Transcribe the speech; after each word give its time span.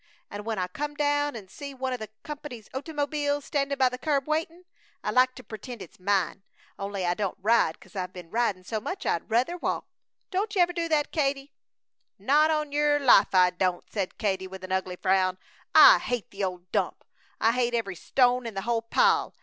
And 0.31 0.45
when 0.47 0.57
I 0.57 0.65
come 0.65 0.95
down 0.95 1.35
and 1.35 1.47
see 1.47 1.75
one 1.75 1.93
of 1.93 1.99
the 1.99 2.09
company's 2.23 2.69
ottymobiles 2.73 3.43
standin' 3.43 3.77
by 3.77 3.87
the 3.89 3.99
curb 3.99 4.27
waitin', 4.27 4.65
I 5.03 5.11
like 5.11 5.35
to 5.35 5.43
pertend 5.43 5.79
it's 5.83 5.99
mine, 5.99 6.41
only 6.79 7.05
I 7.05 7.13
don't 7.13 7.37
ride 7.39 7.79
'cause 7.79 7.95
I've 7.95 8.11
been 8.11 8.31
ridin' 8.31 8.63
so 8.63 8.79
much 8.81 9.05
I'd 9.05 9.29
ruther 9.29 9.57
walk! 9.57 9.85
Don't 10.31 10.55
you 10.55 10.61
ever 10.63 10.73
do 10.73 10.89
that, 10.89 11.11
Katie?" 11.11 11.53
"Not 12.17 12.49
on 12.49 12.71
yer 12.71 12.97
life, 12.97 13.35
I 13.35 13.51
don't!" 13.51 13.87
said 13.91 14.17
Katie, 14.17 14.47
with 14.47 14.63
an 14.63 14.71
ugly 14.71 14.95
frown. 14.95 15.37
"I 15.75 15.99
hate 15.99 16.31
the 16.31 16.43
old 16.45 16.71
dump! 16.71 17.03
I 17.39 17.51
hate 17.51 17.75
every 17.75 17.93
stone 17.95 18.47
in 18.47 18.55
the 18.55 18.61
whole 18.63 18.81
pile! 18.81 19.35